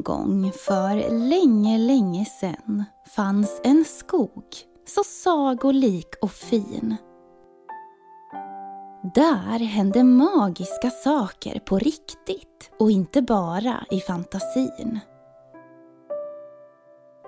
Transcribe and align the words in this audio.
En 0.00 0.04
gång 0.04 0.52
för 0.52 1.10
länge, 1.28 1.78
länge 1.78 2.24
sedan 2.24 2.84
fanns 3.16 3.60
en 3.64 3.84
skog 3.84 4.44
så 4.86 5.04
sagolik 5.04 6.14
och 6.22 6.30
fin. 6.30 6.96
Där 9.14 9.58
hände 9.58 10.04
magiska 10.04 10.90
saker 10.90 11.60
på 11.60 11.78
riktigt 11.78 12.70
och 12.78 12.90
inte 12.90 13.22
bara 13.22 13.84
i 13.90 14.00
fantasin. 14.00 15.00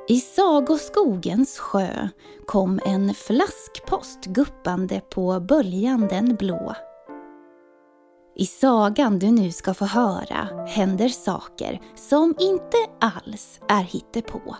I 0.09 0.21
sagoskogens 0.21 1.59
sjö 1.59 2.09
kom 2.47 2.81
en 2.85 3.15
flaskpost 3.15 4.25
guppande 4.25 5.01
på 5.01 5.41
böljan 5.41 6.09
den 6.09 6.37
blå. 6.37 6.75
I 8.35 8.47
sagan 8.47 9.19
du 9.19 9.31
nu 9.31 9.53
ska 9.53 9.75
få 9.75 9.85
höra 9.85 10.67
händer 10.67 11.09
saker 11.09 11.81
som 11.95 12.35
inte 12.39 12.77
alls 13.01 13.61
är 13.69 13.83
hittepå. 13.83 14.57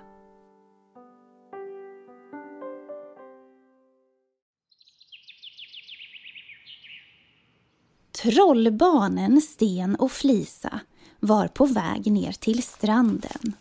Trollbarnen 8.23 9.41
Sten 9.41 9.95
och 9.97 10.13
Flisa 10.13 10.81
var 11.21 11.49
på 11.49 11.67
väg 11.67 12.13
ner 12.13 12.33
till 12.33 12.63
stranden. 12.63 13.53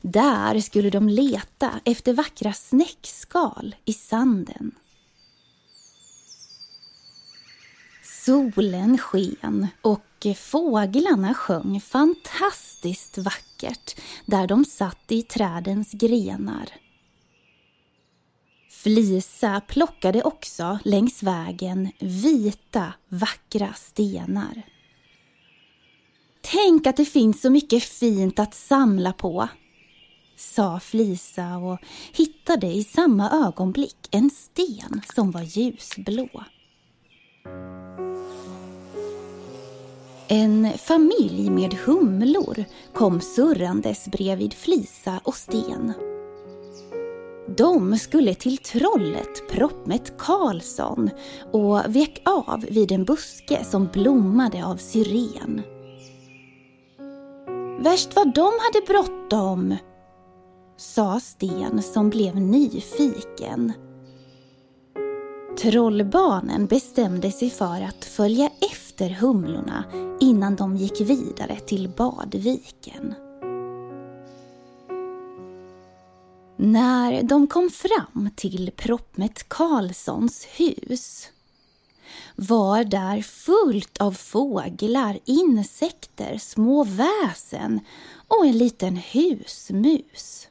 Där 0.00 0.60
skulle 0.60 0.90
de 0.90 1.08
leta 1.08 1.70
efter 1.84 2.12
vackra 2.12 2.52
snäckskal 2.52 3.74
i 3.84 3.92
sanden. 3.92 4.74
Solen 8.24 8.98
sken 8.98 9.66
och 9.82 10.26
fåglarna 10.36 11.34
sjöng 11.34 11.80
fantastiskt 11.80 13.18
vackert 13.18 14.00
där 14.26 14.46
de 14.46 14.64
satt 14.64 15.12
i 15.12 15.22
trädens 15.22 15.92
grenar. 15.92 16.68
Flisa 18.70 19.60
plockade 19.60 20.22
också 20.22 20.78
längs 20.84 21.22
vägen 21.22 21.88
vita, 21.98 22.92
vackra 23.08 23.72
stenar. 23.72 24.62
Tänk 26.40 26.86
att 26.86 26.96
det 26.96 27.04
finns 27.04 27.40
så 27.40 27.50
mycket 27.50 27.82
fint 27.82 28.38
att 28.38 28.54
samla 28.54 29.12
på, 29.12 29.48
sa 30.36 30.80
Flisa 30.80 31.56
och 31.56 31.78
hittade 32.12 32.66
i 32.66 32.84
samma 32.84 33.30
ögonblick 33.30 34.08
en 34.10 34.30
sten 34.30 35.02
som 35.14 35.30
var 35.30 35.42
ljusblå. 35.42 36.28
En 40.28 40.68
familj 40.78 41.50
med 41.50 41.74
humlor 41.74 42.64
kom 42.94 43.20
surrandes 43.20 44.08
bredvid 44.08 44.54
Flisa 44.54 45.20
och 45.24 45.34
Sten. 45.34 45.92
De 47.56 47.98
skulle 47.98 48.34
till 48.34 48.58
trollet 48.58 49.48
Proppmätt 49.50 50.18
Karlsson 50.18 51.10
och 51.52 51.96
vek 51.96 52.22
av 52.24 52.64
vid 52.70 52.92
en 52.92 53.04
buske 53.04 53.64
som 53.64 53.88
blommade 53.92 54.66
av 54.66 54.76
syren. 54.76 55.62
Värst 57.80 58.16
vad 58.16 58.34
de 58.34 58.52
hade 58.60 58.86
bråttom, 58.86 59.76
sa 60.76 61.20
Sten 61.20 61.82
som 61.82 62.10
blev 62.10 62.36
nyfiken. 62.36 63.72
Trollbarnen 65.58 66.66
bestämde 66.66 67.30
sig 67.30 67.50
för 67.50 67.82
att 67.82 68.04
följa 68.04 68.50
efter 68.60 68.83
efter 68.94 69.10
humlorna 69.10 69.84
innan 70.20 70.56
de 70.56 70.76
gick 70.76 71.00
vidare 71.00 71.60
till 71.60 71.88
badviken. 71.88 73.14
När 76.56 77.22
de 77.22 77.46
kom 77.46 77.70
fram 77.70 78.30
till 78.36 78.70
Proppmätt 78.76 79.48
Karlssons 79.48 80.44
hus 80.44 81.30
var 82.36 82.84
där 82.84 83.22
fullt 83.22 83.98
av 84.00 84.12
fåglar, 84.12 85.18
insekter, 85.24 86.38
små 86.38 86.84
väsen 86.84 87.80
och 88.28 88.46
en 88.46 88.58
liten 88.58 88.96
husmus. 88.96 90.48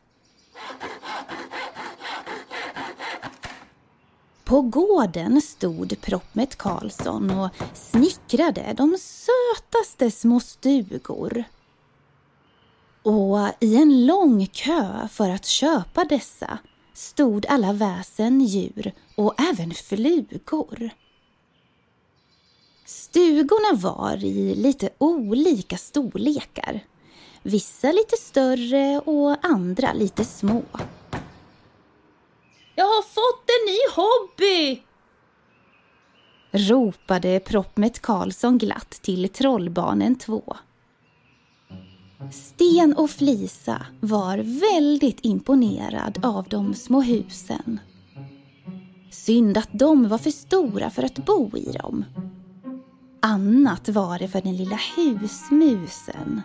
På 4.44 4.62
gården 4.62 5.42
stod 5.42 6.02
Proppmet 6.02 6.56
Karlsson 6.56 7.32
och 7.32 7.50
snickrade 7.74 8.74
de 8.78 8.98
sötaste 9.00 10.12
små 10.12 10.40
stugor. 10.40 11.44
Och 13.04 13.38
i 13.60 13.76
en 13.76 14.06
lång 14.06 14.46
kö 14.46 15.08
för 15.12 15.30
att 15.30 15.46
köpa 15.46 16.06
dessa 16.06 16.58
stod 16.94 17.46
alla 17.46 17.74
väsen, 17.74 18.42
djur 18.42 18.94
och 19.16 19.42
även 19.42 19.72
flugor. 19.72 20.90
Stugorna 22.86 23.78
var 23.78 24.26
i 24.26 24.56
lite 24.56 24.90
olika 24.98 25.78
storlekar. 25.78 26.80
Vissa 27.44 27.92
lite 27.92 28.18
större 28.18 29.00
och 29.00 29.46
andra 29.46 29.94
lite 29.94 30.26
små. 30.26 30.64
Jag 32.76 32.86
har 32.86 33.04
fått 33.04 33.50
en 33.50 33.66
ny 33.72 33.80
hobby! 33.96 34.33
Ropade 36.54 37.40
Proppmätt 37.40 38.02
Karlsson 38.02 38.58
glatt 38.58 38.92
till 39.02 39.30
Trollbarnen 39.30 40.16
2. 40.16 40.56
Sten 42.32 42.94
och 42.94 43.10
Flisa 43.10 43.86
var 44.00 44.38
väldigt 44.38 45.20
imponerad 45.22 46.20
av 46.26 46.48
de 46.50 46.74
små 46.74 47.02
husen. 47.02 47.80
Synd 49.12 49.58
att 49.58 49.70
de 49.72 50.10
var 50.10 50.18
för 50.18 50.32
stora 50.32 50.90
för 50.90 51.04
att 51.04 51.26
bo 51.26 51.58
i 51.58 51.72
dem. 51.72 52.06
Annat 53.20 53.90
var 53.90 54.20
det 54.20 54.28
för 54.28 54.42
den 54.42 54.58
lilla 54.58 54.80
husmusen. 54.96 56.42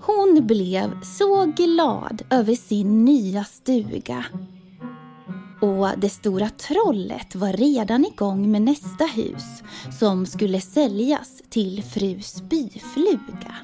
Hon 0.00 0.46
blev 0.46 1.02
så 1.02 1.44
glad 1.44 2.22
över 2.30 2.54
sin 2.54 3.04
nya 3.04 3.44
stuga. 3.44 4.24
Och 5.60 5.98
det 5.98 6.10
stora 6.10 6.48
trollet 6.48 7.34
var 7.34 7.52
redan 7.52 8.04
igång 8.04 8.50
med 8.50 8.62
nästa 8.62 9.04
hus 9.04 9.62
som 9.98 10.26
skulle 10.26 10.60
säljas 10.60 11.42
till 11.48 11.82
fru 11.82 12.22
Spyfluga. 12.22 13.56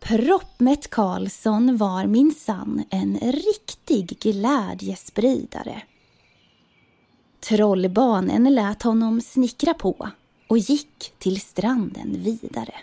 Proppmätt 0.00 0.90
Karlsson 0.90 1.76
var 1.76 2.06
minsann 2.06 2.84
en 2.90 3.18
riktig 3.18 4.18
glädjespridare. 4.20 5.82
Trollbarnen 7.40 8.54
lät 8.54 8.82
honom 8.82 9.20
snickra 9.20 9.74
på 9.74 10.10
och 10.48 10.58
gick 10.58 11.12
till 11.18 11.40
stranden 11.40 12.22
vidare. 12.22 12.74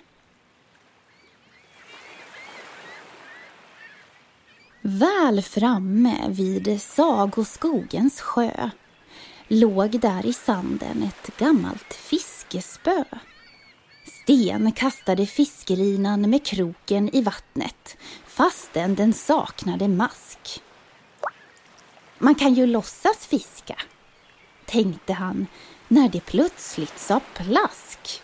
Väl 4.86 5.42
framme 5.42 6.30
vid 6.30 6.82
Sagoskogens 6.82 8.22
sjö 8.22 8.70
låg 9.48 10.00
där 10.00 10.26
i 10.26 10.34
sanden 10.34 11.04
ett 11.04 11.38
gammalt 11.38 11.94
fiskespö. 11.94 13.04
Sten 14.06 14.72
kastade 14.72 15.26
fiskelinan 15.26 16.30
med 16.30 16.46
kroken 16.46 17.16
i 17.16 17.22
vattnet 17.22 17.98
fastän 18.28 18.96
den 18.96 19.14
saknade 19.14 19.88
mask. 19.88 20.64
Man 22.18 22.36
kan 22.36 22.54
ju 22.54 22.66
låtsas 22.66 23.28
fiska, 23.28 23.76
tänkte 24.66 25.14
han 25.14 25.48
när 25.88 26.10
det 26.10 26.26
plötsligt 26.26 27.00
sa 27.00 27.22
plask. 27.34 28.22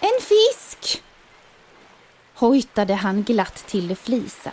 En 0.00 0.20
fisk! 0.20 1.02
Hojtade 2.34 2.94
han 2.94 3.22
glatt 3.22 3.66
till 3.66 3.96
Flisa. 3.96 4.50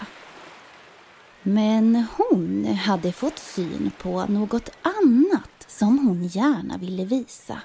Men 1.44 2.06
hon 2.18 2.66
hade 2.66 3.12
fått 3.12 3.40
syn 3.40 3.92
på 4.02 4.26
något 4.26 4.70
annat 4.82 5.66
som 5.68 6.08
hon 6.08 6.24
gärna 6.24 6.78
ville 6.78 7.06
visa. 7.06 7.62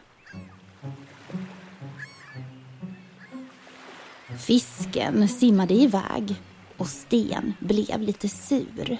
Fisken 4.38 5.28
simmade 5.28 5.74
iväg 5.74 6.34
och 6.76 6.88
Sten 6.88 7.54
blev 7.58 8.00
lite 8.00 8.28
sur. 8.28 8.98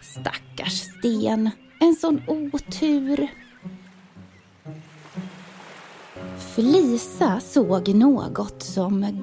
Stackars 0.00 0.72
Sten, 0.72 1.50
en 1.80 1.94
sån 1.94 2.22
otur. 2.28 3.28
Flisa 6.54 7.40
såg 7.40 7.88
något 7.88 8.62
som 8.62 9.22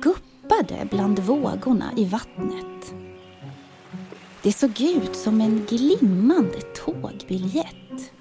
guppade 0.59 0.85
bland 0.85 1.19
vågorna 1.19 1.91
i 1.97 2.05
vattnet. 2.05 2.93
Det 4.41 4.53
såg 4.53 4.81
ut 4.81 5.15
som 5.15 5.41
en 5.41 5.65
glimmande 5.69 6.61
tågbiljett. 6.61 8.11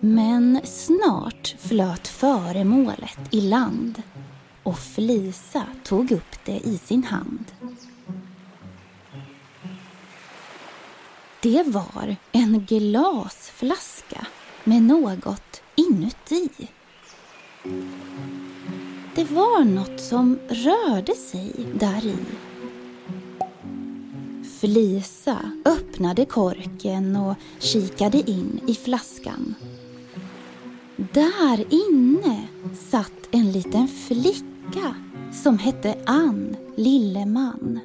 Men 0.00 0.60
snart 0.64 1.56
flöt 1.58 2.08
föremålet 2.08 3.18
i 3.30 3.40
land 3.40 4.02
och 4.62 4.78
Flisa 4.78 5.66
tog 5.84 6.12
upp 6.12 6.44
det 6.44 6.60
i 6.64 6.78
sin 6.78 7.04
hand. 7.04 7.44
Det 11.42 11.62
var 11.66 12.16
en 12.32 12.66
glasflaska 12.66 14.26
med 14.64 14.82
något 14.82 15.62
inuti. 15.74 16.68
Det 19.14 19.24
var 19.24 19.64
något 19.64 20.00
som 20.00 20.38
rörde 20.48 21.14
sig 21.14 21.52
där 21.74 22.06
i. 22.06 22.16
Felisa 24.60 25.38
öppnade 25.64 26.24
korken 26.24 27.16
och 27.16 27.34
kikade 27.58 28.30
in 28.30 28.60
i 28.66 28.74
flaskan. 28.74 29.54
Där 30.96 31.64
inne 31.74 32.48
satt 32.90 33.28
en 33.30 33.52
liten 33.52 33.88
flicka 33.88 34.94
som 35.32 35.58
hette 35.58 35.94
Ann 36.06 36.56
Lilleman. 36.76 37.80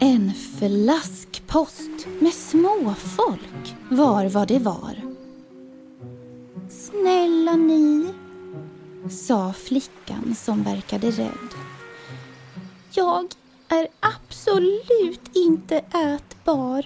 En 0.00 0.32
flaskpost 0.34 2.06
med 2.20 2.32
småfolk 2.32 3.76
var 3.90 4.26
vad 4.26 4.48
det 4.48 4.58
var. 4.58 5.10
Snälla 6.68 7.56
ni, 7.56 7.89
sa 9.10 9.52
flickan 9.52 10.34
som 10.34 10.62
verkade 10.62 11.10
rädd. 11.10 11.54
Jag 12.92 13.26
är 13.68 13.88
absolut 14.00 15.36
inte 15.36 15.76
ätbar. 15.76 16.84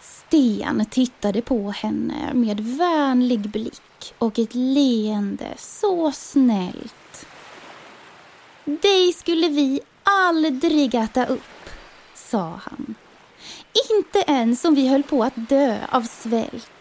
Sten 0.00 0.86
tittade 0.90 1.42
på 1.42 1.70
henne 1.70 2.34
med 2.34 2.60
vänlig 2.60 3.40
blick 3.40 4.14
och 4.18 4.38
ett 4.38 4.54
leende 4.54 5.54
så 5.58 6.12
snällt. 6.12 7.26
Dig 8.64 9.12
skulle 9.12 9.48
vi 9.48 9.80
aldrig 10.02 10.94
äta 10.94 11.26
upp, 11.26 11.70
sa 12.14 12.60
han. 12.64 12.94
Inte 13.98 14.32
ens 14.32 14.64
om 14.64 14.74
vi 14.74 14.88
höll 14.88 15.02
på 15.02 15.24
att 15.24 15.48
dö 15.48 15.78
av 15.90 16.02
svält. 16.02 16.71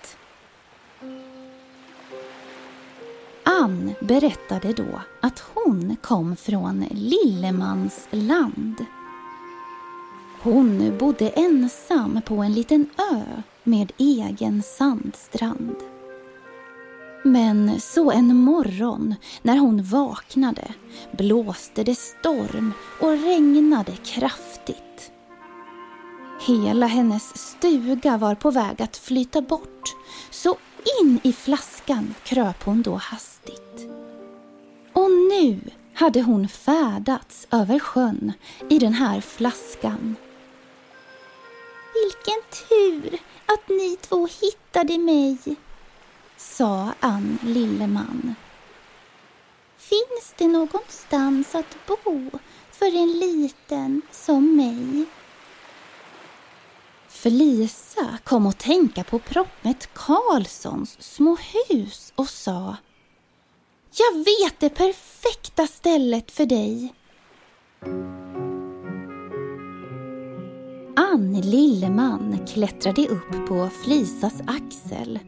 Ann 3.62 3.94
berättade 4.00 4.74
då 4.74 5.02
att 5.22 5.44
hon 5.54 5.96
kom 6.02 6.36
från 6.36 6.86
Lillemans 6.92 8.08
land. 8.12 8.86
Hon 10.42 10.98
bodde 10.98 11.30
ensam 11.30 12.22
på 12.25 12.36
en 12.36 12.54
liten 12.54 12.90
ö 13.13 13.42
med 13.63 13.92
egen 13.98 14.63
sandstrand. 14.63 15.75
Men 17.24 17.80
så 17.80 18.12
en 18.12 18.36
morgon 18.36 19.16
när 19.42 19.58
hon 19.58 19.84
vaknade 19.84 20.74
blåste 21.18 21.84
det 21.84 21.96
storm 21.96 22.74
och 23.02 23.10
regnade 23.10 23.92
kraftigt. 23.92 25.12
Hela 26.48 26.86
hennes 26.86 27.38
stuga 27.38 28.18
var 28.18 28.36
på 28.36 28.52
väg 28.52 28.81
att 28.81 28.98
flyta 28.98 29.42
bort 29.42 29.96
så 30.31 30.57
in 31.01 31.19
i 31.24 31.33
flaskan 31.33 32.16
kröp 32.24 32.63
hon 32.63 32.81
då 32.81 32.95
hastigt. 32.95 33.88
Och 34.94 35.12
nu 35.12 35.60
hade 35.94 36.22
hon 36.22 36.48
färdats 36.48 37.48
över 37.51 37.80
sjön 37.80 38.33
i 38.69 38.80
den 38.80 38.94
här 38.94 39.22
flaskan. 39.22 40.16
Vilken 41.94 42.68
tur 42.69 43.19
att 43.45 43.69
ni 43.69 43.98
två 44.01 44.28
hittade 44.42 44.98
mig, 44.98 45.38
sa 46.38 46.94
Ann 47.00 47.39
Lilleman. 47.44 48.36
Finns 49.78 50.33
det 50.38 50.48
någonstans 50.48 51.56
att 51.56 51.78
bo 51.88 52.30
för 52.72 52.95
en 52.95 53.19
liten 53.19 54.01
som 54.12 54.56
mig? 54.56 55.06
Felisa 57.21 58.18
kom 58.23 58.47
att 58.47 58.59
tänka 58.59 59.03
på 59.03 59.19
Proppmätt 59.19 59.89
Karlssons 59.94 60.97
små 61.00 61.38
hus 61.69 62.13
och 62.15 62.27
sa 62.27 62.75
Jag 63.97 64.18
vet 64.18 64.59
det 64.59 64.69
perfekta 64.69 65.68
stället 65.68 66.31
för 66.31 66.45
dig. 66.45 66.94
Ann 70.95 71.41
Lilleman 71.41 72.45
klättrade 72.47 73.07
upp 73.07 73.47
på 73.47 73.69
Flisas 73.83 74.41
axel 74.47 75.19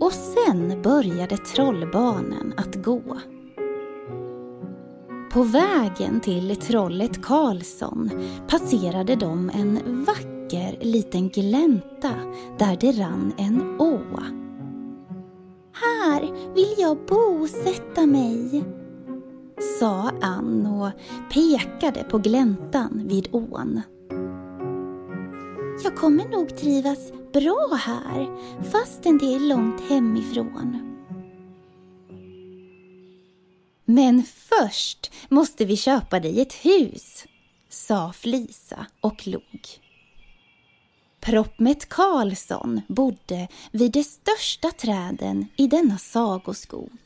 och 0.00 0.12
sen 0.12 0.82
började 0.82 1.36
trollbarnen 1.36 2.54
att 2.56 2.74
gå. 2.74 3.20
På 5.32 5.42
vägen 5.42 6.20
till 6.20 6.56
trollet 6.56 7.22
Karlsson 7.22 8.10
passerade 8.48 9.16
de 9.16 9.50
en 9.54 10.04
vacker 10.04 10.35
vacker 10.46 10.76
liten 10.80 11.28
glänta 11.28 12.14
där 12.58 12.76
det 12.80 12.92
rann 12.92 13.32
en 13.38 13.80
å. 13.80 14.00
Här 15.72 16.52
vill 16.54 16.74
jag 16.78 17.06
bosätta 17.06 18.06
mig, 18.06 18.64
sa 19.80 20.10
Ann 20.20 20.66
och 20.66 20.90
pekade 21.32 22.04
på 22.04 22.18
gläntan 22.18 23.02
vid 23.08 23.28
ån. 23.32 23.82
Jag 25.84 25.96
kommer 25.96 26.28
nog 26.28 26.56
trivas 26.56 27.12
bra 27.32 27.78
här 27.80 28.26
fastän 28.70 29.18
det 29.18 29.34
är 29.34 29.40
långt 29.40 29.80
hemifrån. 29.80 30.82
Men 33.84 34.22
först 34.22 35.12
måste 35.28 35.64
vi 35.64 35.76
köpa 35.76 36.20
dig 36.20 36.40
ett 36.40 36.52
hus, 36.52 37.24
sa 37.68 38.12
Flisa 38.12 38.86
och 39.00 39.26
log. 39.26 39.85
Proppmätt 41.26 41.88
Karlsson 41.88 42.80
bodde 42.88 43.48
vid 43.72 43.92
de 43.92 44.04
största 44.04 44.70
träden 44.70 45.46
i 45.56 45.66
denna 45.66 45.98
sagoskog. 45.98 47.00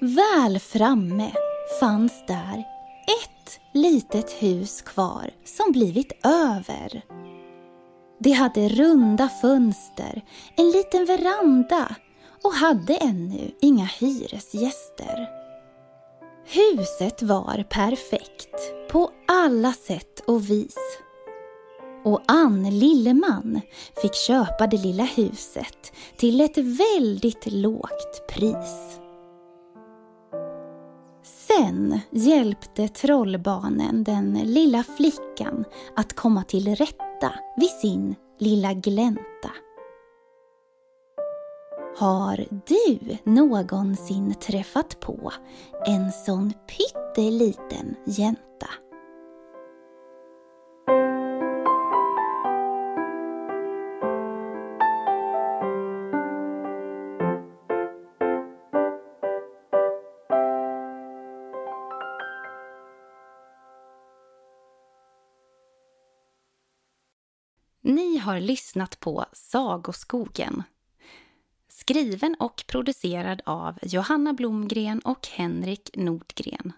Väl 0.00 0.58
framme 0.58 1.32
fanns 1.80 2.12
där 2.26 2.58
ett 3.06 3.60
litet 3.74 4.30
hus 4.30 4.82
kvar 4.82 5.30
som 5.44 5.72
blivit 5.72 6.12
över. 6.26 7.02
Det 8.18 8.32
hade 8.32 8.68
runda 8.68 9.28
fönster, 9.28 10.24
en 10.56 10.70
liten 10.70 11.04
veranda 11.06 11.96
och 12.42 12.52
hade 12.52 12.96
ännu 12.96 13.50
inga 13.60 13.84
hyresgäster. 13.84 15.39
Huset 16.52 17.22
var 17.22 17.62
perfekt 17.70 18.54
på 18.90 19.10
alla 19.28 19.72
sätt 19.72 20.20
och 20.26 20.50
vis. 20.50 20.76
Och 22.04 22.22
Ann 22.26 22.78
Lilleman 22.78 23.60
fick 24.02 24.14
köpa 24.14 24.66
det 24.66 24.76
lilla 24.76 25.04
huset 25.04 25.92
till 26.16 26.40
ett 26.40 26.58
väldigt 26.58 27.52
lågt 27.52 28.26
pris. 28.28 29.00
Sen 31.22 32.00
hjälpte 32.10 32.88
trollbarnen 32.88 34.04
den 34.04 34.34
lilla 34.44 34.84
flickan 34.96 35.64
att 35.96 36.16
komma 36.16 36.42
till 36.42 36.74
rätta 36.74 37.34
vid 37.56 37.70
sin 37.70 38.14
lilla 38.38 38.72
glänta. 38.72 39.50
Har 41.96 42.44
du 42.66 43.16
någonsin 43.24 44.34
träffat 44.34 45.00
på 45.00 45.32
en 45.86 46.12
sån 46.12 46.52
pytteliten 46.52 47.96
jänta? 48.06 48.66
Ni 67.82 68.18
har 68.18 68.40
lyssnat 68.40 69.00
på 69.00 69.24
Sagoskogen. 69.32 70.62
Skriven 71.90 72.36
och 72.38 72.64
producerad 72.66 73.42
av 73.46 73.78
Johanna 73.82 74.32
Blomgren 74.32 75.00
och 75.00 75.28
Henrik 75.28 75.90
Nordgren. 75.96 76.72